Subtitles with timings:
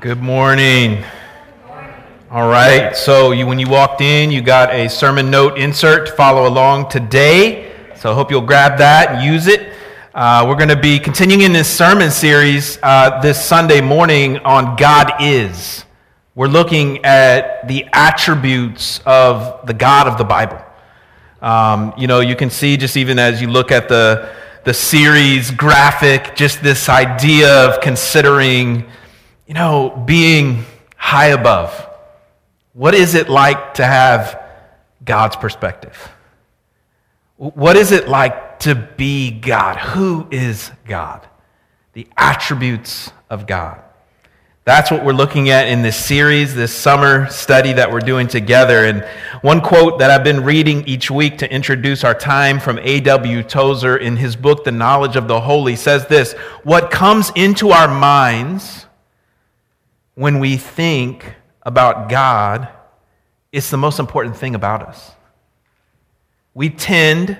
[0.00, 1.04] Good morning.
[2.28, 6.12] All right, so you, when you walked in, you got a sermon note insert to
[6.12, 7.72] follow along today.
[7.94, 9.72] So I hope you'll grab that and use it.
[10.12, 14.74] Uh, we're going to be continuing in this sermon series uh, this Sunday morning on
[14.74, 15.84] God is.
[16.34, 20.60] We're looking at the attributes of the God of the Bible.
[21.40, 24.34] Um, you know, you can see just even as you look at the,
[24.64, 28.90] the series graphic, just this idea of considering
[29.46, 30.64] you know, being
[30.96, 31.88] high above.
[32.72, 34.42] What is it like to have
[35.04, 35.96] God's perspective?
[37.36, 39.76] What is it like to be God?
[39.76, 41.26] Who is God?
[41.92, 43.82] The attributes of God.
[44.64, 48.84] That's what we're looking at in this series, this summer study that we're doing together.
[48.84, 49.06] And
[49.42, 53.44] one quote that I've been reading each week to introduce our time from A.W.
[53.44, 56.32] Tozer in his book, The Knowledge of the Holy, says this
[56.64, 58.85] What comes into our minds
[60.16, 62.68] when we think about God,
[63.52, 65.12] it's the most important thing about us.
[66.54, 67.38] We tend,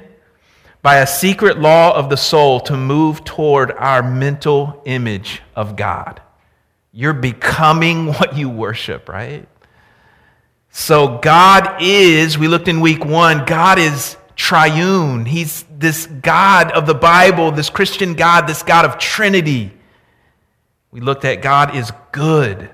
[0.83, 6.21] by a secret law of the soul, to move toward our mental image of God.
[6.93, 9.49] You're becoming what you worship, right?
[10.71, 15.25] So, God is, we looked in week one, God is triune.
[15.25, 19.73] He's this God of the Bible, this Christian God, this God of Trinity.
[20.91, 22.71] We looked at God is good.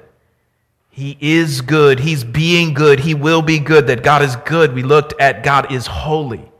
[0.94, 2.00] He is good.
[2.00, 3.00] He's being good.
[3.00, 3.86] He will be good.
[3.86, 4.74] That God is good.
[4.74, 6.52] We looked at God is holy.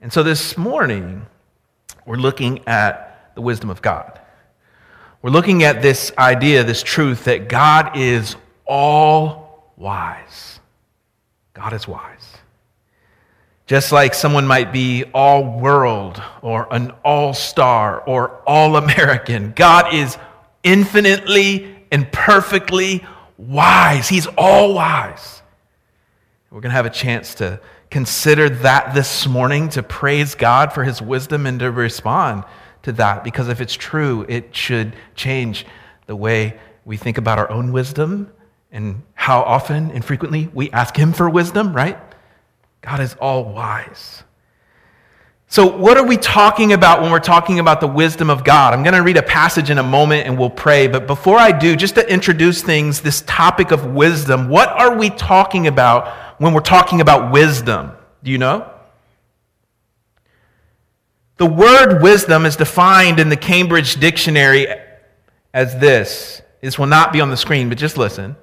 [0.00, 1.26] And so this morning,
[2.06, 4.20] we're looking at the wisdom of God.
[5.22, 10.60] We're looking at this idea, this truth that God is all wise.
[11.52, 12.36] God is wise.
[13.66, 19.92] Just like someone might be all world or an all star or all American, God
[19.92, 20.16] is
[20.62, 23.04] infinitely and perfectly
[23.36, 24.08] wise.
[24.08, 25.42] He's all wise.
[26.50, 27.60] We're going to have a chance to
[27.90, 32.44] consider that this morning, to praise God for his wisdom and to respond
[32.82, 33.24] to that.
[33.24, 35.66] Because if it's true, it should change
[36.06, 38.32] the way we think about our own wisdom
[38.72, 41.98] and how often and frequently we ask him for wisdom, right?
[42.82, 44.22] God is all wise.
[45.52, 48.72] So, what are we talking about when we're talking about the wisdom of God?
[48.72, 50.86] I'm going to read a passage in a moment and we'll pray.
[50.86, 55.10] But before I do, just to introduce things, this topic of wisdom, what are we
[55.10, 56.06] talking about
[56.40, 57.90] when we're talking about wisdom?
[58.22, 58.70] Do you know?
[61.38, 64.68] The word wisdom is defined in the Cambridge Dictionary
[65.52, 66.42] as this.
[66.60, 68.36] This will not be on the screen, but just listen.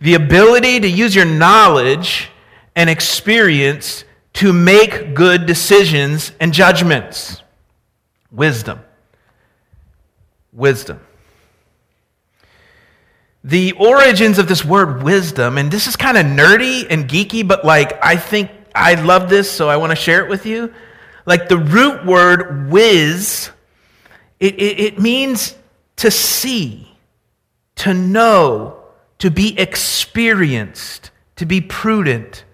[0.00, 2.30] The ability to use your knowledge
[2.76, 4.04] and experience
[4.36, 7.42] to make good decisions and judgments.
[8.30, 8.80] Wisdom.
[10.52, 11.00] Wisdom.
[13.42, 17.64] The origins of this word wisdom, and this is kind of nerdy and geeky, but
[17.64, 20.74] like I think I love this, so I want to share it with you.
[21.24, 23.50] Like the root word whiz,
[24.38, 25.54] it, it, it means
[25.96, 26.92] to see,
[27.76, 28.82] to know,
[29.18, 32.44] to be experienced, to be prudent,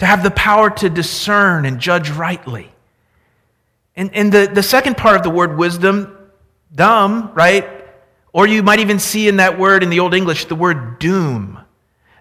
[0.00, 2.72] to have the power to discern and judge rightly.
[3.94, 6.16] And, and the, the second part of the word wisdom,
[6.74, 7.68] dumb, right?
[8.32, 11.60] Or you might even see in that word in the Old English the word doom,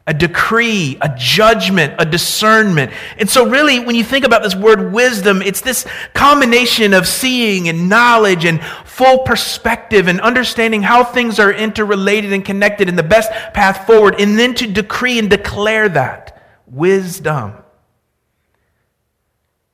[0.06, 2.92] a decree, a judgment, a discernment.
[3.18, 7.70] And so, really, when you think about this word wisdom, it's this combination of seeing
[7.70, 13.04] and knowledge and full perspective and understanding how things are interrelated and connected and the
[13.04, 17.54] best path forward, and then to decree and declare that wisdom.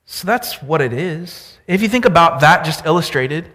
[0.05, 1.57] So that's what it is.
[1.67, 3.51] If you think about that just illustrated,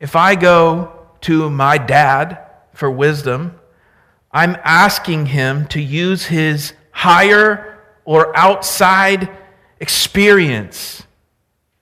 [0.00, 0.92] if I go
[1.22, 2.38] to my dad
[2.72, 3.58] for wisdom,
[4.32, 9.30] I'm asking him to use his higher or outside
[9.78, 11.02] experience,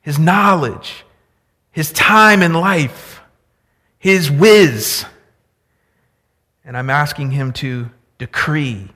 [0.01, 1.05] his knowledge,
[1.71, 3.21] his time in life,
[3.97, 5.05] his whiz.
[6.65, 8.89] And I'm asking him to decree,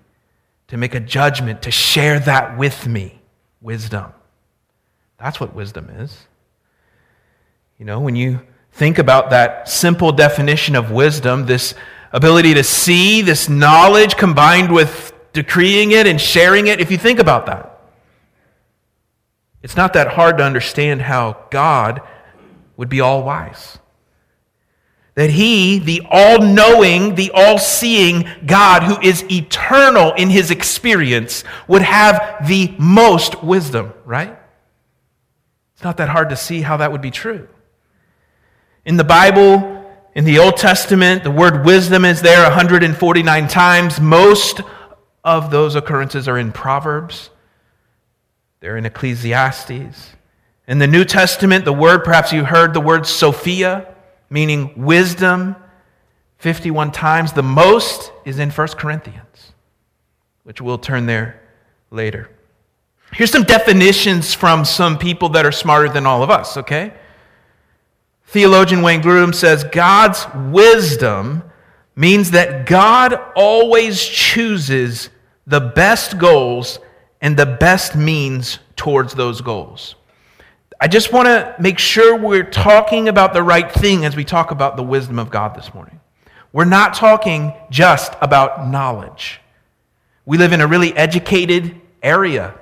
[0.68, 3.22] to make a judgment, to share that with me
[3.62, 4.12] wisdom.
[5.18, 6.28] That's what wisdom is.
[7.78, 8.42] You know, when you
[8.72, 11.74] think about that simple definition of wisdom, this
[12.12, 17.20] ability to see, this knowledge combined with decreeing it and sharing it, if you think
[17.20, 17.80] about that,
[19.62, 22.02] it's not that hard to understand how God
[22.78, 23.80] would be all wise.
[25.16, 31.44] That he, the all knowing, the all seeing God who is eternal in his experience,
[31.68, 34.38] would have the most wisdom, right?
[35.76, 37.48] It's not that hard to see how that would be true.
[38.86, 39.84] In the Bible,
[40.16, 44.00] In the Old Testament, the word wisdom is there 149 times.
[44.00, 44.62] Most
[45.26, 47.32] of those occurrences are in Proverbs,
[48.62, 50.12] they're in Ecclesiastes.
[50.68, 53.94] In the New Testament, the word, perhaps you heard the word Sophia,
[54.30, 55.58] meaning wisdom,
[56.38, 57.34] 51 times.
[57.34, 59.52] The most is in 1 Corinthians,
[60.44, 61.42] which we'll turn there
[61.92, 62.30] later.
[63.16, 66.94] Here's some definitions from some people that are smarter than all of us, okay?
[68.28, 71.42] Theologian Wayne Grudem says God's wisdom
[71.96, 75.10] means that God always chooses
[75.48, 76.80] the best goals
[77.22, 79.96] and the best means towards those goals.
[80.82, 84.52] I just want to make sure we're talking about the right thing as we talk
[84.52, 86.02] about the wisdom of God this morning.
[86.52, 89.40] We're not talking just about knowledge.
[90.26, 92.56] We live in a really educated area.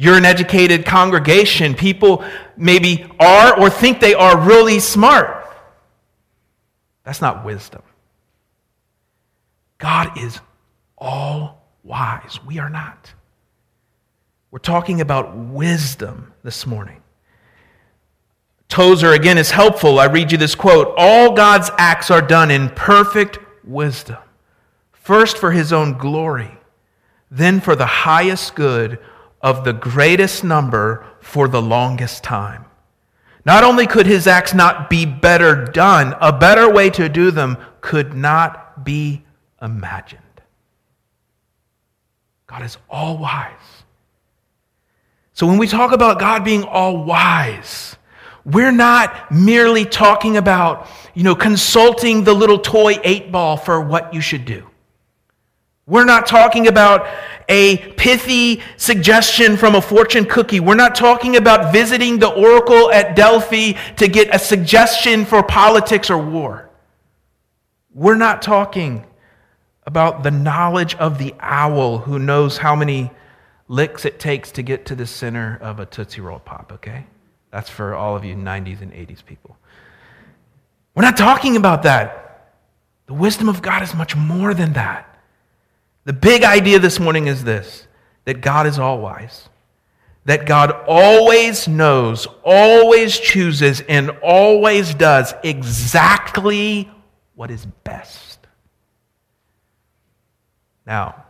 [0.00, 1.74] You're an educated congregation.
[1.74, 2.24] People
[2.56, 5.46] maybe are or think they are really smart.
[7.04, 7.82] That's not wisdom.
[9.76, 10.40] God is
[10.96, 12.40] all wise.
[12.46, 13.12] We are not.
[14.50, 17.02] We're talking about wisdom this morning.
[18.70, 20.00] Tozer again is helpful.
[20.00, 24.16] I read you this quote All God's acts are done in perfect wisdom,
[24.92, 26.56] first for his own glory,
[27.30, 28.98] then for the highest good
[29.40, 32.64] of the greatest number for the longest time.
[33.44, 37.56] Not only could his acts not be better done, a better way to do them
[37.80, 39.24] could not be
[39.62, 40.20] imagined.
[42.46, 43.84] God is all wise.
[45.32, 47.96] So when we talk about God being all wise,
[48.44, 54.12] we're not merely talking about, you know, consulting the little toy eight ball for what
[54.12, 54.69] you should do.
[55.90, 57.08] We're not talking about
[57.48, 60.60] a pithy suggestion from a fortune cookie.
[60.60, 66.08] We're not talking about visiting the oracle at Delphi to get a suggestion for politics
[66.08, 66.70] or war.
[67.92, 69.04] We're not talking
[69.84, 73.10] about the knowledge of the owl who knows how many
[73.66, 77.04] licks it takes to get to the center of a Tootsie Roll Pop, okay?
[77.50, 79.56] That's for all of you 90s and 80s people.
[80.94, 82.52] We're not talking about that.
[83.06, 85.09] The wisdom of God is much more than that.
[86.04, 87.86] The big idea this morning is this
[88.24, 89.48] that God is all wise,
[90.24, 96.90] that God always knows, always chooses, and always does exactly
[97.34, 98.38] what is best.
[100.86, 101.24] Now,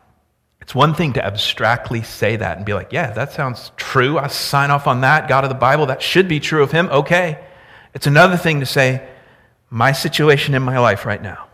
[0.61, 4.19] it's one thing to abstractly say that and be like, yeah, that sounds true.
[4.19, 5.29] I sign off on that.
[5.29, 6.89] God of the Bible, that should be true of him.
[6.89, 7.39] Okay.
[7.93, 9.07] It's another thing to say,
[9.69, 11.49] my situation in my life right now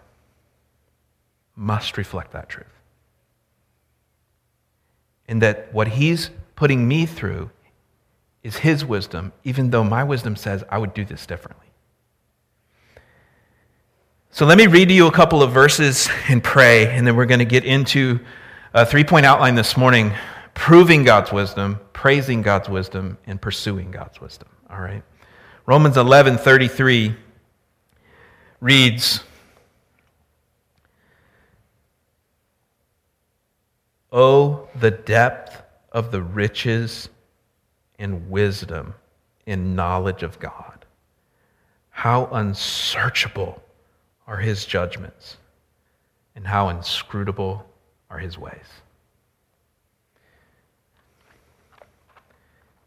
[1.54, 2.75] must reflect that truth
[5.28, 7.50] and that what he's putting me through
[8.42, 11.66] is his wisdom, even though my wisdom says I would do this differently.
[14.30, 17.26] So let me read to you a couple of verses and pray, and then we're
[17.26, 18.20] going to get into
[18.74, 20.12] a three point outline this morning
[20.54, 24.48] proving God's wisdom, praising God's wisdom, and pursuing God's wisdom.
[24.70, 25.02] All right?
[25.66, 27.16] Romans 11 33
[28.60, 29.24] reads,
[34.12, 35.62] Oh, the depth
[35.92, 37.08] of the riches
[37.98, 38.94] and wisdom
[39.46, 40.84] and knowledge of God.
[41.90, 43.62] How unsearchable
[44.26, 45.36] are his judgments,
[46.34, 47.66] and how inscrutable
[48.10, 48.82] are his ways.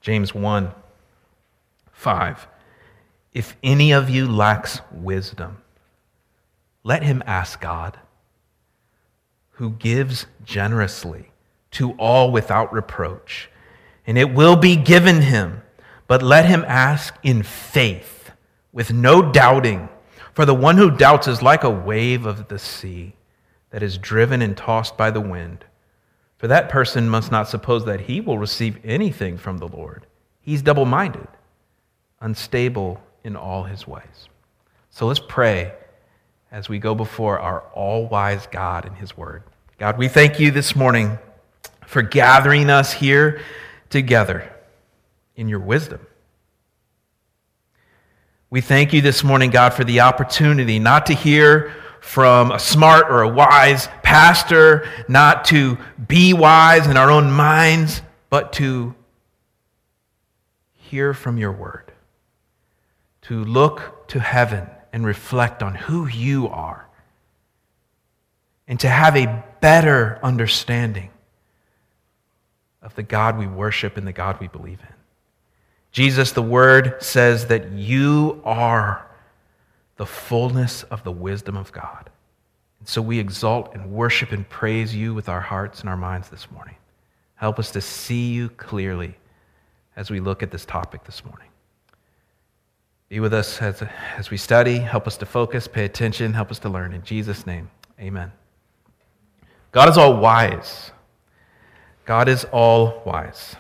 [0.02, 0.72] James 1
[1.94, 2.48] 5.
[3.34, 5.62] If any of you lacks wisdom,
[6.84, 8.00] let him ask God
[9.60, 11.30] who gives generously
[11.70, 13.50] to all without reproach,
[14.08, 15.62] and it will be given him.
[16.08, 18.32] But let him ask in faith,
[18.72, 19.90] with no doubting.
[20.34, 23.16] For the one who doubts is like a wave of the sea
[23.72, 25.66] that is driven and tossed by the wind.
[26.38, 30.06] For that person must not suppose that he will receive anything from the Lord.
[30.40, 31.28] He's double minded,
[32.22, 34.30] unstable in all his ways.
[34.90, 35.74] So let's pray
[36.50, 39.44] as we go before our all wise God and his word.
[39.80, 41.18] God, we thank you this morning
[41.86, 43.42] for gathering us here
[43.90, 44.54] together
[45.38, 46.06] in your wisdom.
[48.50, 53.10] We thank you this morning, God, for the opportunity not to hear from a smart
[53.10, 55.78] or a wise pastor, not to
[56.10, 58.94] be wise in our own minds, but to
[60.74, 61.94] hear from your word,
[63.22, 66.89] to look to heaven and reflect on who you are,
[68.70, 71.10] and to have a better understanding
[72.82, 74.96] of the God we worship and the God we believe in.
[75.92, 79.10] Jesus, the Word, says that you are
[79.98, 82.10] the fullness of the wisdom of God.
[82.80, 86.30] And so we exalt and worship and praise you with our hearts and our minds
[86.30, 86.76] this morning.
[87.36, 89.16] Help us to see you clearly
[89.96, 91.50] as we look at this topic this morning.
[93.10, 93.84] Be with us as,
[94.16, 94.78] as we study.
[94.78, 96.94] Help us to focus, pay attention, help us to learn.
[96.94, 98.32] In Jesus' name, amen.
[99.72, 100.92] God is all wise.
[102.06, 103.56] God is all wise.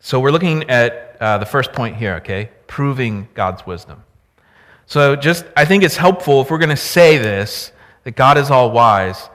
[0.00, 2.50] So we're looking at uh, the first point here, okay?
[2.66, 4.04] Proving God's wisdom.
[4.86, 8.50] So just, I think it's helpful if we're going to say this, that God is
[8.50, 9.30] all wise.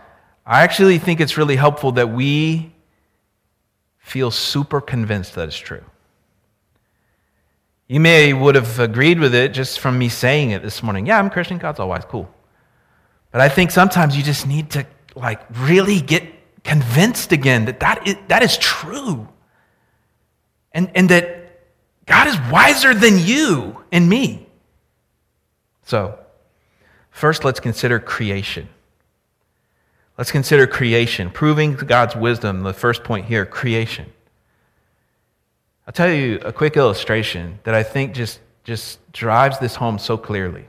[0.45, 2.71] I actually think it's really helpful that we
[3.97, 5.83] feel super convinced that it's true.
[7.87, 11.07] You may would have agreed with it just from me saying it this morning.
[11.07, 12.29] Yeah, I'm Christian, God's all wise, cool.
[13.31, 16.23] But I think sometimes you just need to like really get
[16.63, 19.27] convinced again that that is, that is true.
[20.71, 21.61] And, and that
[22.05, 24.47] God is wiser than you and me.
[25.83, 26.19] So,
[27.09, 28.69] first let's consider creation.
[30.17, 32.61] Let's consider creation, proving God's wisdom.
[32.63, 34.11] The first point here creation.
[35.87, 40.17] I'll tell you a quick illustration that I think just, just drives this home so
[40.17, 40.65] clearly.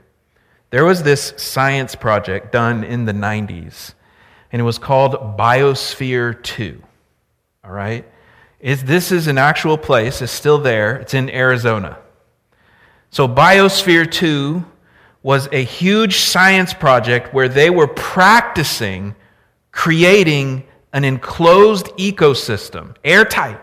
[0.71, 3.93] There was this science project done in the 90s,
[4.51, 6.81] and it was called Biosphere 2.
[7.63, 8.05] All right?
[8.59, 11.97] This is an actual place, it's still there, it's in Arizona.
[13.09, 14.63] So, Biosphere 2
[15.23, 19.15] was a huge science project where they were practicing
[19.71, 23.59] creating an enclosed ecosystem, airtight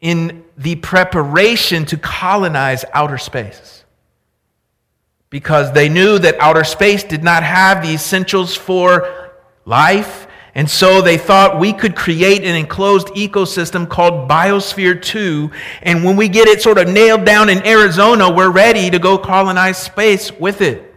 [0.00, 3.84] in the preparation to colonize outer space.
[5.36, 9.34] Because they knew that outer space did not have the essentials for
[9.66, 15.50] life, and so they thought we could create an enclosed ecosystem called Biosphere 2.
[15.82, 19.18] And when we get it sort of nailed down in Arizona, we're ready to go
[19.18, 20.94] colonize space with it.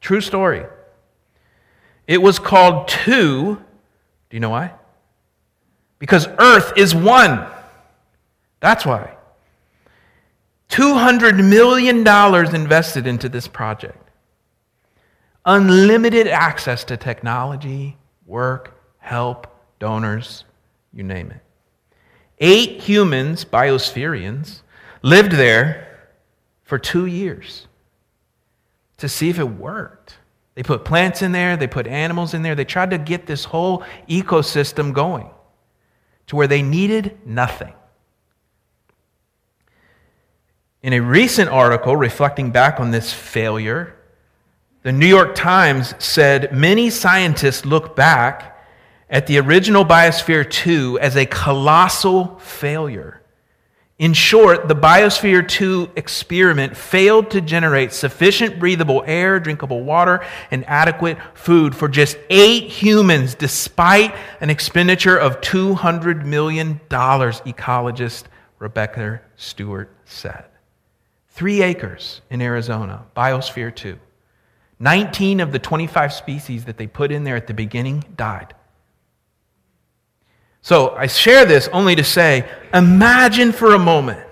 [0.00, 0.64] True story.
[2.06, 3.12] It was called 2.
[3.54, 3.60] Do
[4.30, 4.72] you know why?
[5.98, 7.46] Because Earth is one.
[8.60, 9.14] That's why.
[10.74, 12.04] $200 million
[12.52, 14.10] invested into this project.
[15.44, 19.46] Unlimited access to technology, work, help,
[19.78, 20.44] donors,
[20.92, 21.40] you name it.
[22.38, 24.62] Eight humans, biospherians,
[25.02, 26.08] lived there
[26.64, 27.68] for two years
[28.96, 30.16] to see if it worked.
[30.56, 33.44] They put plants in there, they put animals in there, they tried to get this
[33.44, 35.30] whole ecosystem going
[36.26, 37.74] to where they needed nothing.
[40.84, 43.96] In a recent article reflecting back on this failure,
[44.82, 48.62] the New York Times said many scientists look back
[49.08, 53.22] at the original Biosphere 2 as a colossal failure.
[53.98, 60.66] In short, the Biosphere 2 experiment failed to generate sufficient breathable air, drinkable water, and
[60.68, 68.24] adequate food for just eight humans, despite an expenditure of $200 million, ecologist
[68.58, 70.44] Rebecca Stewart said.
[71.34, 73.98] Three acres in Arizona, Biosphere 2.
[74.78, 78.54] 19 of the 25 species that they put in there at the beginning died.
[80.62, 84.24] So I share this only to say imagine for a moment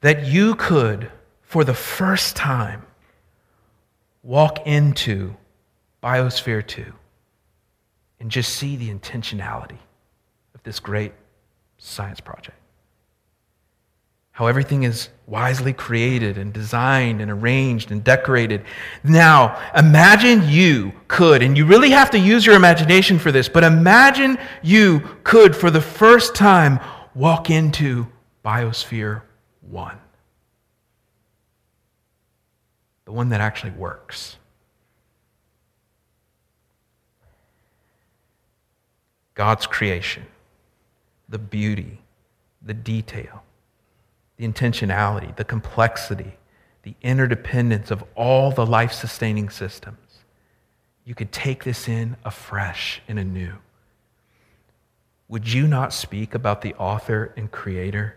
[0.00, 1.10] that you could,
[1.42, 2.86] for the first time,
[4.22, 5.36] walk into
[6.02, 6.90] Biosphere 2
[8.20, 9.80] and just see the intentionality
[10.54, 11.12] of this great
[11.76, 12.56] science project
[14.32, 18.64] how everything is wisely created and designed and arranged and decorated.
[19.04, 23.62] Now, imagine you could, and you really have to use your imagination for this, but
[23.62, 26.80] imagine you could, for the first time,
[27.14, 28.06] walk into
[28.42, 29.20] Biosphere
[29.70, 29.98] 1.
[33.04, 34.38] The one that actually works.
[39.34, 40.24] God's creation,
[41.28, 42.00] the beauty,
[42.62, 43.42] the detail
[44.42, 46.32] the intentionality, the complexity,
[46.82, 49.98] the interdependence of all the life sustaining systems.
[51.04, 53.54] You could take this in afresh and anew.
[55.28, 58.16] Would you not speak about the author and creator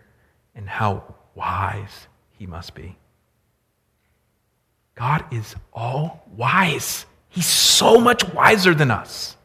[0.54, 2.96] and how wise he must be?
[4.96, 7.06] God is all wise.
[7.28, 9.36] He's so much wiser than us.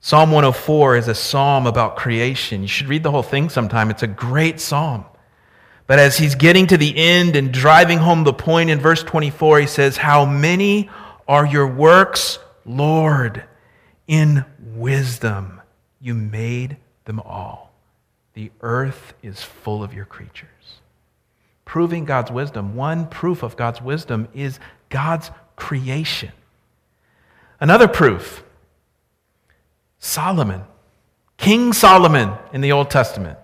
[0.00, 2.62] Psalm 104 is a psalm about creation.
[2.62, 3.90] You should read the whole thing sometime.
[3.90, 5.04] It's a great psalm.
[5.86, 9.60] But as he's getting to the end and driving home the point in verse 24,
[9.60, 10.90] he says, How many
[11.28, 13.44] are your works, Lord?
[14.08, 15.60] In wisdom
[16.00, 17.72] you made them all.
[18.34, 20.48] The earth is full of your creatures.
[21.64, 26.30] proving God's wisdom, one proof of God's wisdom is God's creation.
[27.60, 28.44] Another proof
[29.98, 30.62] Solomon,
[31.36, 33.38] King Solomon in the Old Testament.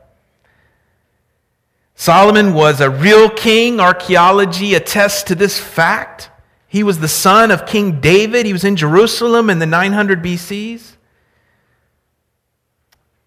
[2.02, 3.78] Solomon was a real king.
[3.78, 6.30] Archaeology attests to this fact.
[6.66, 8.44] He was the son of King David.
[8.44, 10.96] He was in Jerusalem in the 900 BCs.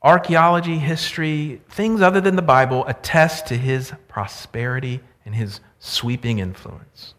[0.02, 7.14] Archaeology, history, things other than the Bible attest to his prosperity and his sweeping influence.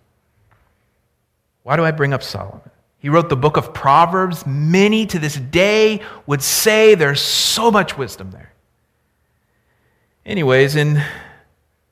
[1.63, 2.71] Why do I bring up Solomon?
[2.99, 4.45] He wrote the book of Proverbs.
[4.45, 8.53] Many to this day would say there's so much wisdom there.
[10.27, 11.03] Anyways, in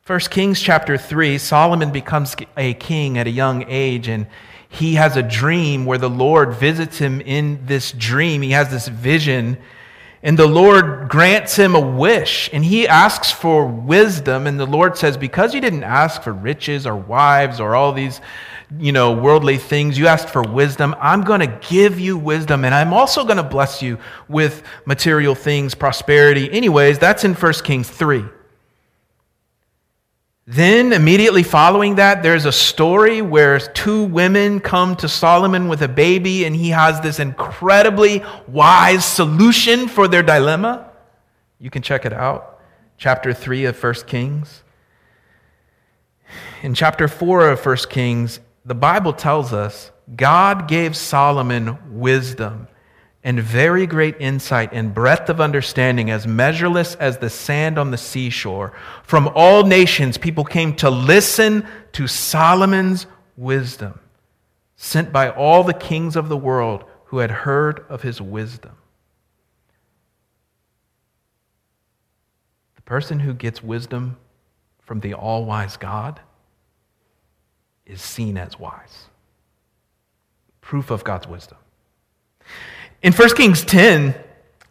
[0.06, 4.26] 1 Kings chapter 3, Solomon becomes a king at a young age, and
[4.68, 8.42] he has a dream where the Lord visits him in this dream.
[8.42, 9.56] He has this vision
[10.24, 14.46] and the Lord grants him a wish, and he asks for wisdom.
[14.46, 18.22] And the Lord says, Because you didn't ask for riches or wives or all these,
[18.78, 20.96] you know, worldly things, you asked for wisdom.
[20.98, 25.34] I'm going to give you wisdom, and I'm also going to bless you with material
[25.34, 26.50] things, prosperity.
[26.50, 28.24] Anyways, that's in 1 Kings 3.
[30.46, 35.88] Then, immediately following that, there's a story where two women come to Solomon with a
[35.88, 40.90] baby, and he has this incredibly wise solution for their dilemma.
[41.58, 42.60] You can check it out.
[42.98, 44.62] Chapter 3 of 1 Kings.
[46.62, 52.68] In chapter 4 of 1 Kings, the Bible tells us God gave Solomon wisdom
[53.24, 57.96] and very great insight and breadth of understanding, as measureless as the sand on the
[57.96, 58.74] seashore.
[59.02, 63.98] From all nations, people came to listen to Solomon's wisdom,
[64.76, 68.72] sent by all the kings of the world who had heard of his wisdom.
[72.76, 74.18] The person who gets wisdom
[74.82, 76.20] from the all wise God
[77.86, 79.04] is seen as wise.
[80.60, 81.58] Proof of God's wisdom.
[83.04, 84.14] In 1 Kings 10,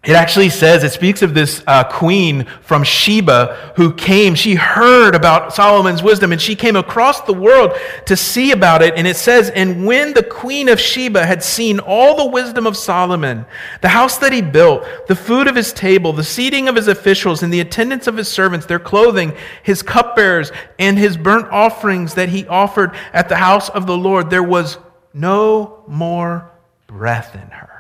[0.04, 4.34] it actually says, it speaks of this uh, queen from Sheba who came.
[4.34, 7.74] She heard about Solomon's wisdom and she came across the world
[8.08, 8.96] to see about it.
[8.96, 12.76] And it says, And when the queen of Sheba had seen all the wisdom of
[12.76, 13.46] Solomon,
[13.82, 17.44] the house that he built, the food of his table, the seating of his officials,
[17.44, 22.30] and the attendance of his servants, their clothing, his cupbearers, and his burnt offerings that
[22.30, 24.80] he offered at the house of the Lord, there was
[25.14, 26.52] no more
[26.88, 27.73] breath in her.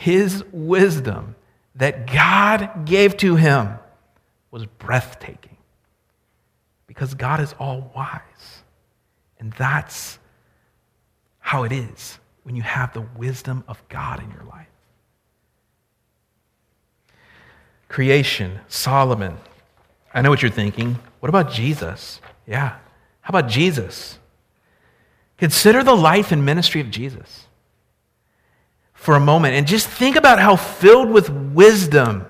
[0.00, 1.36] His wisdom
[1.74, 3.78] that God gave to him
[4.50, 5.58] was breathtaking
[6.86, 8.62] because God is all wise.
[9.38, 10.18] And that's
[11.38, 14.68] how it is when you have the wisdom of God in your life.
[17.88, 19.36] Creation, Solomon.
[20.14, 20.98] I know what you're thinking.
[21.18, 22.22] What about Jesus?
[22.46, 22.78] Yeah.
[23.20, 24.18] How about Jesus?
[25.36, 27.48] Consider the life and ministry of Jesus
[29.00, 32.26] for a moment and just think about how filled with wisdom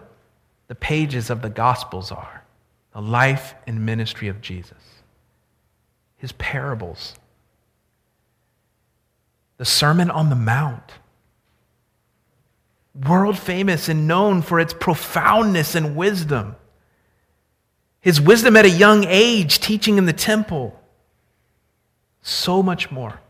[0.68, 2.44] the pages of the Gospels are
[2.92, 4.78] the life and ministry of Jesus,
[6.16, 7.16] his parables,
[9.56, 10.92] the Sermon on the Mount.
[12.94, 16.54] World famous and known for its profoundness and wisdom.
[18.00, 20.80] His wisdom at a young age, teaching in the temple.
[22.22, 23.20] So much more.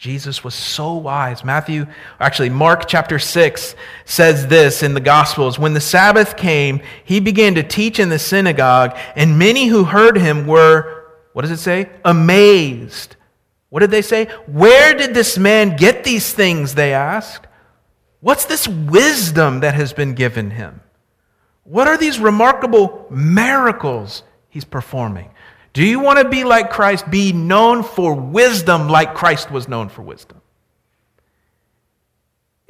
[0.00, 1.44] Jesus was so wise.
[1.44, 1.86] Matthew,
[2.18, 3.74] actually, Mark chapter 6
[4.06, 8.18] says this in the Gospels When the Sabbath came, he began to teach in the
[8.18, 11.90] synagogue, and many who heard him were, what does it say?
[12.02, 13.16] Amazed.
[13.68, 14.24] What did they say?
[14.46, 16.74] Where did this man get these things?
[16.74, 17.46] They asked.
[18.20, 20.80] What's this wisdom that has been given him?
[21.64, 25.30] What are these remarkable miracles he's performing?
[25.72, 27.10] Do you want to be like Christ?
[27.10, 30.40] Be known for wisdom like Christ was known for wisdom.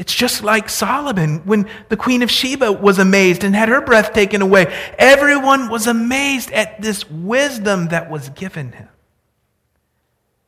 [0.01, 4.15] It's just like Solomon when the Queen of Sheba was amazed and had her breath
[4.15, 4.75] taken away.
[4.99, 8.89] Everyone was amazed at this wisdom that was given him.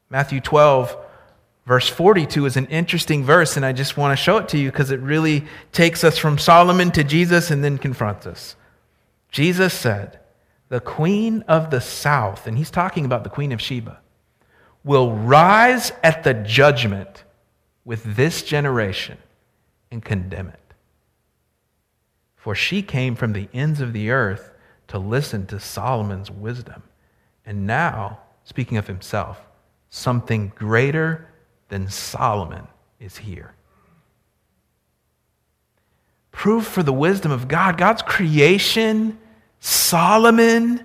[0.08, 0.96] Matthew 12,
[1.66, 4.70] verse 42 is an interesting verse, and I just want to show it to you
[4.70, 8.56] because it really takes us from Solomon to Jesus and then confronts us.
[9.30, 10.18] Jesus said,
[10.72, 14.00] the queen of the south, and he's talking about the queen of Sheba,
[14.82, 17.24] will rise at the judgment
[17.84, 19.18] with this generation
[19.90, 20.74] and condemn it.
[22.36, 24.50] For she came from the ends of the earth
[24.88, 26.82] to listen to Solomon's wisdom.
[27.44, 29.42] And now, speaking of himself,
[29.90, 31.28] something greater
[31.68, 32.66] than Solomon
[32.98, 33.52] is here.
[36.30, 37.76] Proof for the wisdom of God.
[37.76, 39.18] God's creation
[39.64, 40.84] Solomon,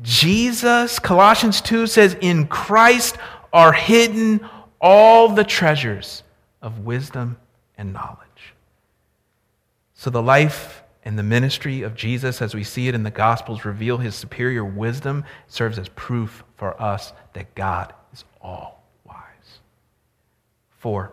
[0.00, 3.16] Jesus, Colossians 2 says, In Christ
[3.52, 4.48] are hidden
[4.80, 6.22] all the treasures
[6.62, 7.36] of wisdom
[7.76, 8.54] and knowledge.
[9.94, 13.64] So the life and the ministry of Jesus, as we see it in the Gospels,
[13.64, 19.58] reveal his superior wisdom, serves as proof for us that God is all wise.
[20.78, 21.10] Four,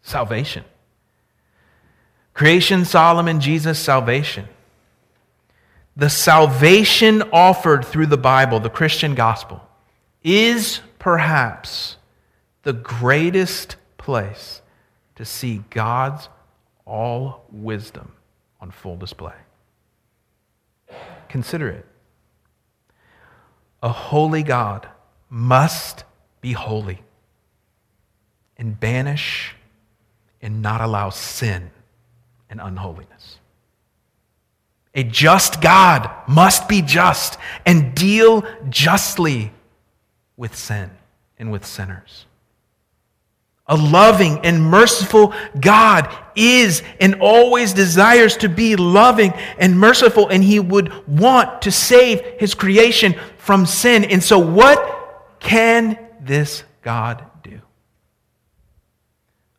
[0.00, 0.64] salvation.
[2.32, 4.48] Creation, Solomon, Jesus, salvation.
[6.00, 9.60] The salvation offered through the Bible, the Christian gospel,
[10.22, 11.98] is perhaps
[12.62, 14.62] the greatest place
[15.16, 16.30] to see God's
[16.86, 18.12] all wisdom
[18.62, 19.34] on full display.
[21.28, 21.86] Consider it.
[23.82, 24.88] A holy God
[25.28, 26.04] must
[26.40, 27.02] be holy
[28.56, 29.54] and banish
[30.40, 31.70] and not allow sin
[32.48, 33.39] and unholiness.
[34.94, 39.52] A just God must be just and deal justly
[40.36, 40.90] with sin
[41.38, 42.26] and with sinners.
[43.66, 50.42] A loving and merciful God is and always desires to be loving and merciful, and
[50.42, 54.04] He would want to save His creation from sin.
[54.04, 57.60] And so, what can this God do?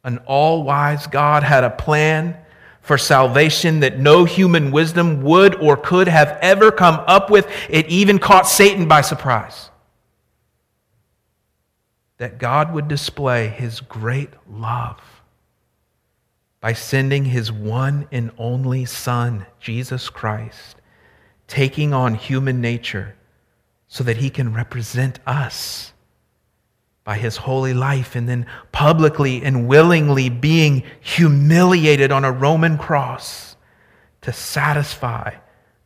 [0.04, 2.38] An all wise God had a plan
[2.82, 7.48] for salvation that no human wisdom would or could have ever come up with.
[7.70, 9.70] It even caught Satan by surprise
[12.18, 15.00] that God would display his great love
[16.60, 20.76] by sending his one and only Son, Jesus Christ,
[21.48, 23.16] taking on human nature
[23.88, 25.94] so that he can represent us
[27.04, 33.56] by his holy life and then publicly and willingly being humiliated on a Roman cross
[34.22, 35.34] to satisfy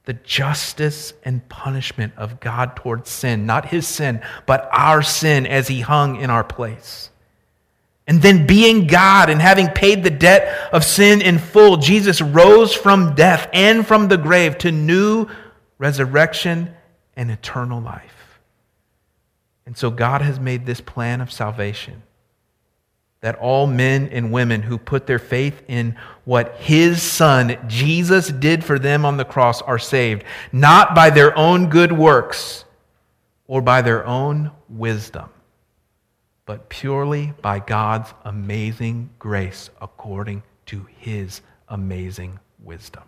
[0.05, 5.67] the justice and punishment of God towards sin, not his sin, but our sin as
[5.67, 7.09] he hung in our place.
[8.07, 12.71] And then, being God and having paid the debt of sin in full, Jesus rose
[12.71, 15.27] from death and from the grave to new
[15.79, 16.71] resurrection
[17.15, 18.14] and eternal life.
[19.65, 22.03] And so, God has made this plan of salvation
[23.25, 28.63] that all men and women who put their faith in what his son Jesus did
[28.63, 32.65] for them on the cross are saved, not by their own good works
[33.47, 35.27] or by their own wisdom,
[36.45, 43.03] but purely by God's amazing grace according to his amazing wisdom.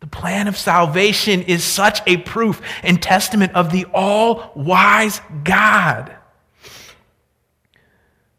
[0.00, 6.14] The plan of salvation is such a proof and testament of the all wise God.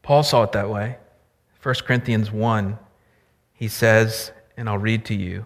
[0.04, 0.98] Paul saw it that way.
[1.64, 2.78] 1 Corinthians 1,
[3.54, 5.46] he says, and I'll read to you,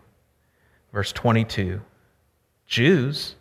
[0.93, 1.81] verse 22
[2.67, 3.35] Jews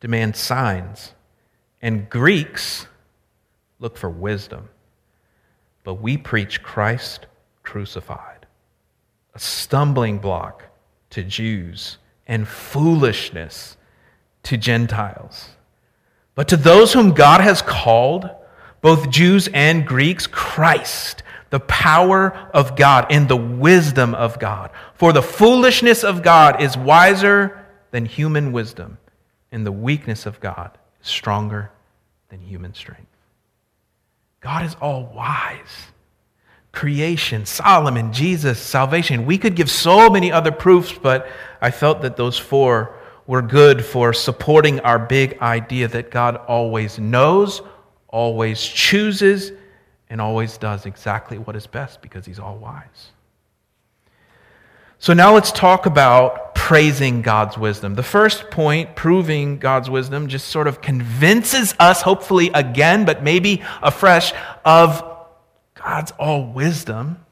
[0.00, 1.14] demand signs,
[1.80, 2.86] and Greeks
[3.78, 4.68] look for wisdom.
[5.84, 7.26] But we preach Christ
[7.62, 8.46] crucified,
[9.34, 10.67] a stumbling block
[11.10, 13.76] to Jews and foolishness
[14.44, 15.50] to Gentiles.
[16.34, 18.30] But to those whom God has called,
[18.80, 24.70] both Jews and Greeks, Christ, the power of God and the wisdom of God.
[24.94, 28.98] For the foolishness of God is wiser than human wisdom,
[29.50, 31.70] and the weakness of God is stronger
[32.28, 33.06] than human strength.
[34.40, 35.88] God is all wise.
[36.78, 39.26] Creation, Solomon, Jesus, salvation.
[39.26, 41.26] We could give so many other proofs, but
[41.60, 42.94] I felt that those four
[43.26, 47.62] were good for supporting our big idea that God always knows,
[48.06, 49.50] always chooses,
[50.08, 53.10] and always does exactly what is best because he's all wise.
[55.00, 57.96] So now let's talk about praising God's wisdom.
[57.96, 63.64] The first point, proving God's wisdom, just sort of convinces us, hopefully again, but maybe
[63.82, 64.32] afresh,
[64.64, 65.17] of
[65.88, 67.24] God's all wisdom.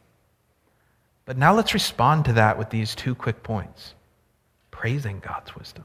[1.26, 3.94] But now let's respond to that with these two quick points
[4.70, 5.84] praising God's wisdom.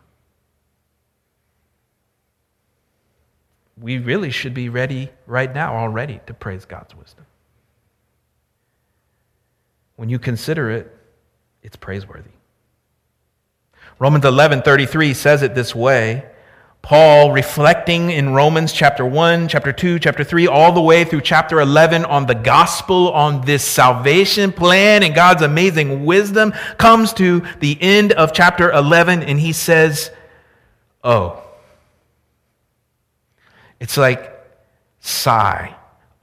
[3.81, 7.25] we really should be ready right now already to praise God's wisdom.
[9.95, 10.95] When you consider it,
[11.63, 12.31] it's praiseworthy.
[13.99, 16.30] Romans 11:33 says it this way.
[16.81, 21.59] Paul reflecting in Romans chapter 1, chapter 2, chapter 3, all the way through chapter
[21.59, 27.77] 11 on the gospel, on this salvation plan and God's amazing wisdom, comes to the
[27.79, 30.09] end of chapter 11 and he says,
[31.03, 31.43] Oh,
[33.79, 34.33] it's like
[34.99, 35.75] sigh.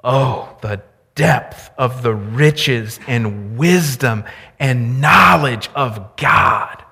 [0.02, 0.82] Oh, the
[1.14, 4.24] depth of the riches and wisdom
[4.58, 6.84] and knowledge of God.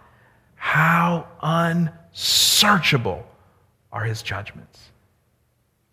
[0.55, 3.26] How unsearchable
[3.97, 4.91] are his judgments,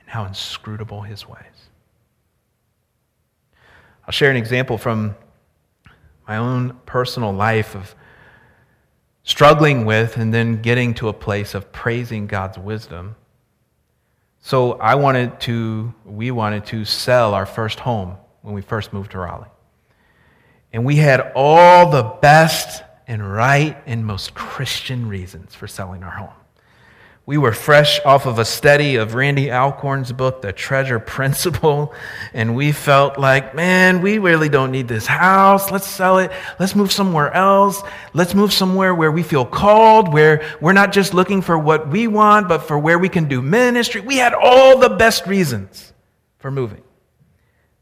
[0.02, 1.70] and how inscrutable his ways.
[4.06, 5.16] I'll share an example from
[6.28, 7.96] my own personal life of
[9.24, 13.16] struggling with and then getting to a place of praising God's wisdom.
[14.42, 19.12] So I wanted to, we wanted to sell our first home when we first moved
[19.12, 19.48] to Raleigh.
[20.74, 26.12] And we had all the best and right and most Christian reasons for selling our
[26.12, 26.43] home.
[27.26, 31.94] We were fresh off of a study of Randy Alcorn's book, The Treasure Principle,
[32.34, 35.72] and we felt like, man, we really don't need this house.
[35.72, 36.34] Let's sell it.
[36.60, 37.82] Let's move somewhere else.
[38.14, 42.08] Let's move somewhere where we feel called, where we're not just looking for what we
[42.08, 44.02] want, but for where we can do ministry.
[44.02, 45.94] We had all the best reasons
[46.40, 46.84] for moving.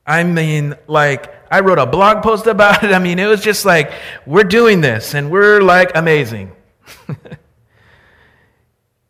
[0.06, 2.91] I mean, like, I wrote a blog post about it.
[2.91, 3.91] I mean, it was just like,
[4.27, 6.51] we're doing this, and we're like amazing.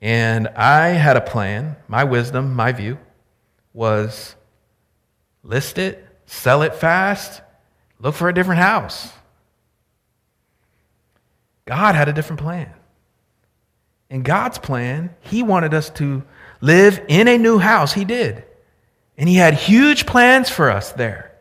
[0.01, 1.75] And I had a plan.
[1.87, 2.97] My wisdom, my view,
[3.73, 4.35] was
[5.43, 7.41] list it, sell it fast,
[7.99, 9.11] look for a different house.
[11.65, 12.73] God had a different plan.
[14.09, 16.23] In God's plan, He wanted us to
[16.59, 17.93] live in a new house.
[17.93, 18.43] He did.
[19.17, 21.31] And He had huge plans for us there.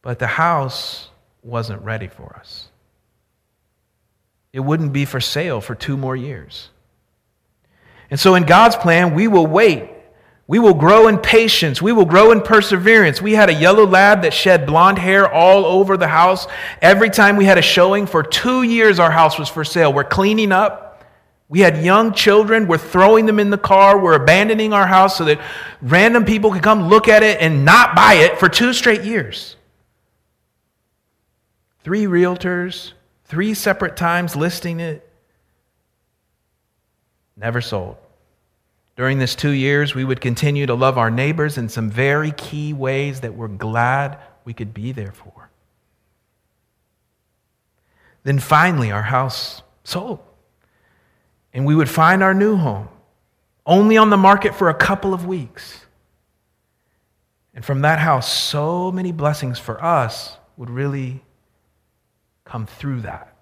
[0.00, 1.10] But the house
[1.42, 2.68] wasn't ready for us.
[4.52, 6.70] It wouldn't be for sale for two more years.
[8.10, 9.90] And so, in God's plan, we will wait.
[10.46, 11.82] We will grow in patience.
[11.82, 13.20] We will grow in perseverance.
[13.20, 16.46] We had a yellow lab that shed blonde hair all over the house.
[16.80, 19.92] Every time we had a showing, for two years, our house was for sale.
[19.92, 21.04] We're cleaning up.
[21.50, 22.66] We had young children.
[22.66, 23.98] We're throwing them in the car.
[23.98, 25.40] We're abandoning our house so that
[25.82, 29.56] random people can come look at it and not buy it for two straight years.
[31.84, 32.92] Three realtors,
[33.24, 35.07] three separate times listing it.
[37.38, 37.96] Never sold.
[38.96, 42.72] During this two years, we would continue to love our neighbors in some very key
[42.72, 45.50] ways that we're glad we could be there for.
[48.24, 50.18] Then finally, our house sold.
[51.54, 52.88] And we would find our new home,
[53.64, 55.86] only on the market for a couple of weeks.
[57.54, 61.22] And from that house, so many blessings for us would really
[62.44, 63.37] come through that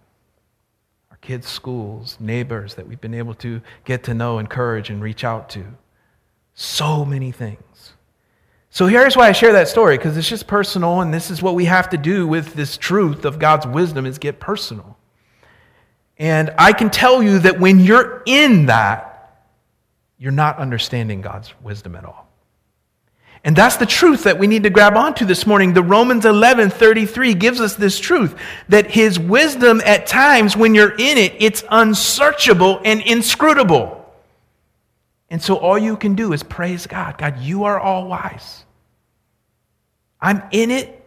[1.26, 5.48] kids' schools, neighbors that we've been able to get to know, encourage, and reach out
[5.50, 5.64] to.
[6.54, 7.94] So many things.
[8.70, 11.56] So here's why I share that story, because it's just personal, and this is what
[11.56, 14.96] we have to do with this truth of God's wisdom is get personal.
[16.16, 19.42] And I can tell you that when you're in that,
[20.18, 22.25] you're not understanding God's wisdom at all.
[23.44, 25.72] And that's the truth that we need to grab onto this morning.
[25.72, 28.34] The Romans 11 33 gives us this truth
[28.68, 34.04] that his wisdom at times, when you're in it, it's unsearchable and inscrutable.
[35.30, 37.18] And so all you can do is praise God.
[37.18, 38.64] God, you are all wise.
[40.20, 41.04] I'm in it,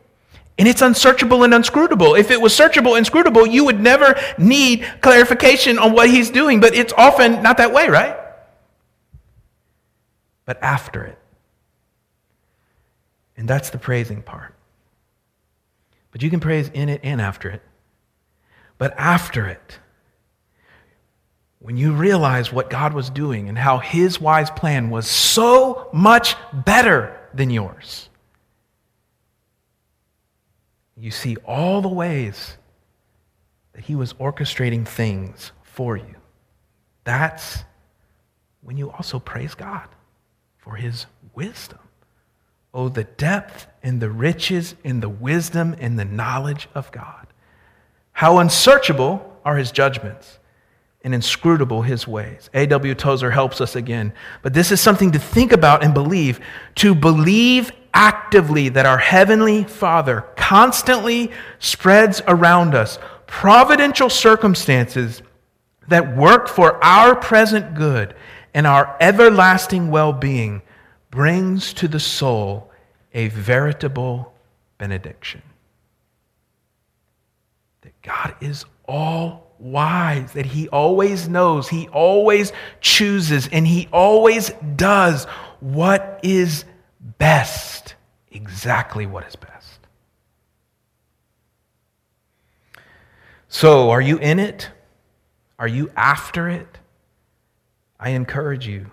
[0.57, 2.17] and it's unsearchable and unscrutable.
[2.17, 6.59] If it was searchable and inscrutable, you would never need clarification on what he's doing,
[6.59, 8.17] but it's often not that way, right?
[10.45, 11.18] But after it,
[13.39, 14.53] and that's the praising part.
[16.11, 17.61] But you can praise in it and after it.
[18.77, 19.79] But after it,
[21.59, 26.35] when you realize what God was doing and how his wise plan was so much
[26.51, 28.09] better than yours,
[30.97, 32.57] you see all the ways
[33.71, 36.15] that he was orchestrating things for you.
[37.05, 37.63] That's
[38.59, 39.87] when you also praise God
[40.57, 41.79] for his wisdom.
[42.73, 47.27] Oh, the depth and the riches and the wisdom and the knowledge of God.
[48.11, 50.39] How unsearchable are his judgments
[51.03, 52.49] and inscrutable his ways.
[52.53, 52.93] A.W.
[52.93, 54.13] Tozer helps us again.
[54.41, 56.39] But this is something to think about and believe.
[56.75, 65.21] To believe actively that our Heavenly Father constantly spreads around us providential circumstances
[65.87, 68.15] that work for our present good
[68.53, 70.61] and our everlasting well being
[71.11, 72.71] brings to the soul
[73.13, 74.33] a veritable
[74.77, 75.41] benediction.
[77.81, 84.51] That God is all wise, that He always knows, He always chooses, and He always
[84.75, 85.25] does
[85.59, 86.65] what is
[87.17, 87.95] best,
[88.31, 89.79] exactly what is best.
[93.49, 94.69] So, are you in it?
[95.57, 96.77] Are you after it?
[97.99, 98.91] I encourage you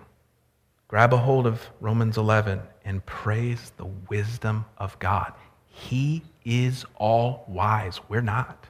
[0.87, 5.33] Grab a hold of Romans 11 and praise the wisdom of God.
[5.67, 7.99] He is all wise.
[8.09, 8.67] We're not.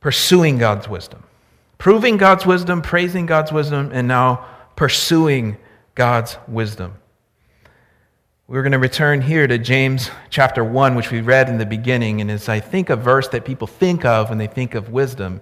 [0.00, 1.22] pursuing God's wisdom.
[1.78, 4.46] Proving God's wisdom, praising God's wisdom, and now
[4.76, 5.56] pursuing
[5.94, 6.94] God's wisdom.
[8.46, 12.20] We're going to return here to James chapter 1, which we read in the beginning,
[12.20, 15.40] and is, I think, a verse that people think of when they think of wisdom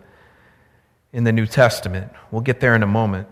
[1.13, 2.13] in the New Testament.
[2.31, 3.29] We'll get there in a moment.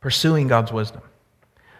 [0.00, 1.02] Pursuing God's wisdom.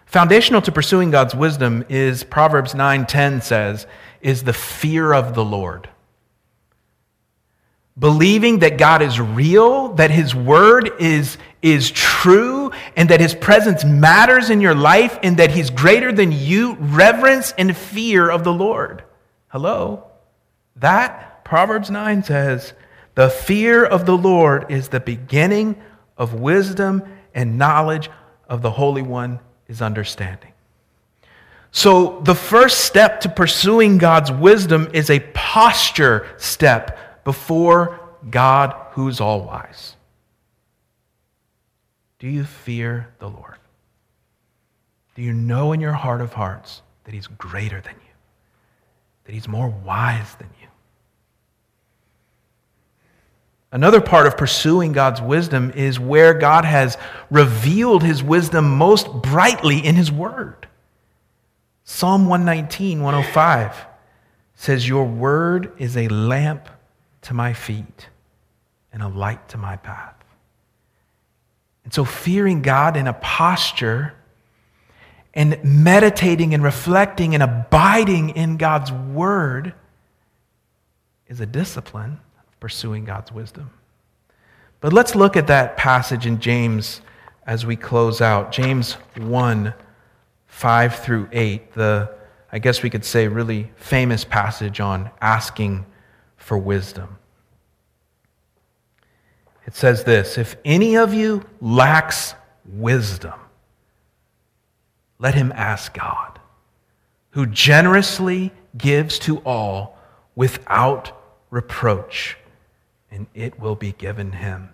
[0.07, 3.87] Foundational to pursuing God's wisdom is Proverbs 9:10 says,
[4.21, 5.89] is the fear of the Lord.
[7.99, 13.85] Believing that God is real, that his word is, is true, and that his presence
[13.85, 18.53] matters in your life, and that he's greater than you, reverence and fear of the
[18.53, 19.05] Lord.
[19.49, 20.05] Hello?
[20.77, 22.73] That, Proverbs 9 says,
[23.15, 25.77] the fear of the Lord is the beginning
[26.17, 27.03] of wisdom
[27.35, 28.11] and knowledge
[28.49, 30.53] of the Holy One is understanding.
[31.73, 39.21] So, the first step to pursuing God's wisdom is a posture step before God who's
[39.21, 39.95] all wise.
[42.19, 43.57] Do you fear the Lord?
[45.15, 48.13] Do you know in your heart of hearts that He's greater than you,
[49.25, 50.60] that He's more wise than you?
[53.73, 56.99] Another part of pursuing God's wisdom is where God has
[57.31, 60.67] revealed his wisdom most brightly in his word.
[61.85, 63.87] Psalm 119, 105
[64.57, 66.69] says, Your word is a lamp
[67.23, 68.09] to my feet
[68.93, 70.15] and a light to my path.
[71.85, 74.15] And so, fearing God in a posture
[75.33, 79.75] and meditating and reflecting and abiding in God's word
[81.29, 82.21] is a discipline
[82.61, 83.71] pursuing God's wisdom.
[84.81, 87.01] But let's look at that passage in James
[87.47, 88.53] as we close out.
[88.53, 89.75] James 1
[90.47, 92.13] 5 through 8, the,
[92.51, 95.87] I guess we could say, really famous passage on asking
[96.37, 97.19] for wisdom.
[99.67, 102.35] It says this If any of you lacks
[102.67, 103.39] wisdom,
[105.19, 106.41] let him ask God,
[107.31, 109.97] who generously gives to all
[110.35, 111.13] without
[111.51, 112.37] reproach
[113.11, 114.71] and it will be given him.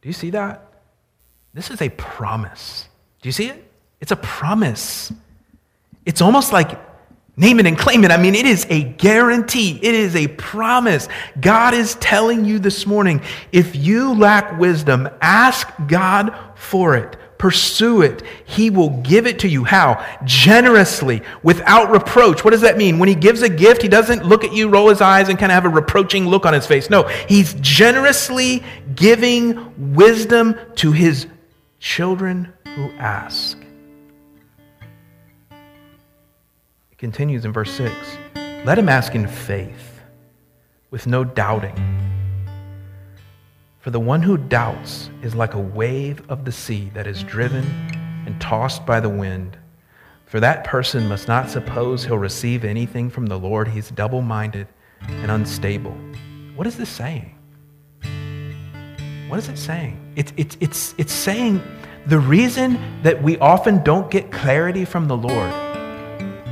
[0.00, 0.72] Do you see that?
[1.52, 2.88] This is a promise.
[3.22, 3.70] Do you see it?
[4.00, 5.12] It's a promise.
[6.04, 6.78] It's almost like
[7.36, 8.10] name it and claim it.
[8.10, 11.08] I mean, it is a guarantee, it is a promise.
[11.40, 17.16] God is telling you this morning if you lack wisdom, ask God for it.
[17.44, 18.22] Pursue it.
[18.46, 19.64] He will give it to you.
[19.64, 20.02] How?
[20.24, 22.42] Generously, without reproach.
[22.42, 22.98] What does that mean?
[22.98, 25.52] When he gives a gift, he doesn't look at you, roll his eyes, and kind
[25.52, 26.88] of have a reproaching look on his face.
[26.88, 28.62] No, he's generously
[28.94, 31.26] giving wisdom to his
[31.80, 33.58] children who ask.
[36.92, 37.94] It continues in verse 6
[38.64, 40.00] Let him ask in faith,
[40.90, 42.13] with no doubting.
[43.84, 47.66] For the one who doubts is like a wave of the sea that is driven
[48.24, 49.58] and tossed by the wind.
[50.24, 53.68] For that person must not suppose he'll receive anything from the Lord.
[53.68, 54.68] He's double minded
[55.06, 55.94] and unstable.
[56.54, 57.36] What is this saying?
[59.28, 60.00] What is it saying?
[60.16, 61.62] It's, it's, it's, it's saying
[62.06, 65.52] the reason that we often don't get clarity from the Lord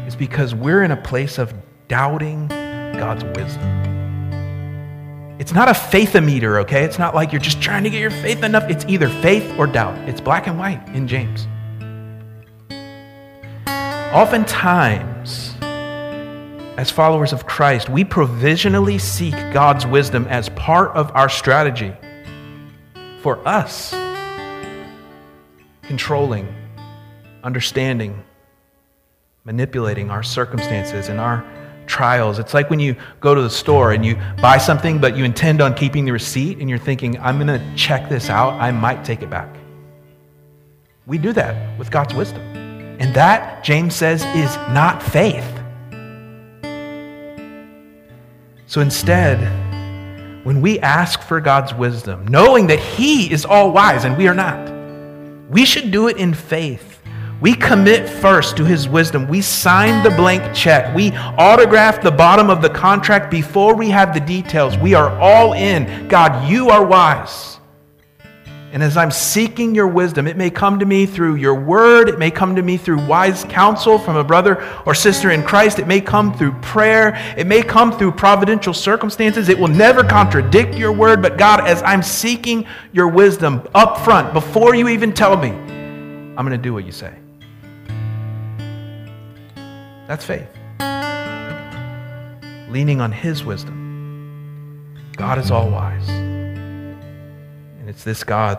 [0.07, 1.55] is because we're in a place of
[1.89, 3.92] doubting God's wisdom.
[5.43, 6.85] It's not a faith-o-meter, okay?
[6.85, 8.71] It's not like you're just trying to get your faith enough.
[8.71, 9.99] It's either faith or doubt.
[10.09, 11.49] It's black and white in James.
[14.15, 15.57] Oftentimes,
[16.79, 21.93] as followers of Christ, we provisionally seek God's wisdom as part of our strategy
[23.21, 23.93] for us
[25.83, 26.55] controlling,
[27.43, 28.23] understanding,
[29.43, 31.45] manipulating our circumstances and our
[31.87, 32.39] trials.
[32.39, 35.61] It's like when you go to the store and you buy something, but you intend
[35.61, 38.55] on keeping the receipt and you're thinking, I'm going to check this out.
[38.55, 39.55] I might take it back.
[41.07, 42.43] We do that with God's wisdom.
[43.01, 45.45] And that, James says, is not faith.
[48.67, 49.39] So instead,
[50.45, 54.35] when we ask for God's wisdom, knowing that He is all wise and we are
[54.35, 54.71] not,
[55.51, 56.92] we should do it in faith
[57.43, 59.27] we commit first to his wisdom.
[59.27, 60.95] We sign the blank check.
[60.95, 64.79] We autograph the bottom of the contract before we have the details.
[64.79, 66.07] We are all in.
[66.07, 67.59] God, you are wise.
[68.71, 72.09] And as I'm seeking your wisdom, it may come to me through your word.
[72.09, 75.81] It may come to me through wise counsel from a brother or sister in Christ.
[75.81, 77.17] It may come through prayer.
[77.37, 79.49] It may come through providential circumstances.
[79.49, 81.21] It will never contradict your word.
[81.21, 86.47] But God, as I'm seeking your wisdom up front, before you even tell me, I'm
[86.47, 87.22] going to do what you say.
[90.07, 90.49] That's faith.
[92.71, 93.83] Leaning on His wisdom.
[95.17, 96.09] God is all wise.
[96.09, 98.59] And it's this God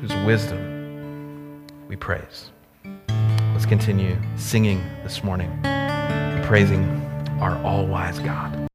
[0.00, 2.50] whose wisdom we praise.
[3.52, 5.50] Let's continue singing this morning,
[6.44, 6.84] praising
[7.40, 8.65] our all wise God.